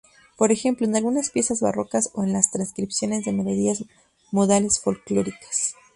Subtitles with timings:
[0.35, 3.83] Por ejemplo, en algunas piezas barrocas o en las transcripciones de melodías
[4.31, 5.75] modales folclóricas.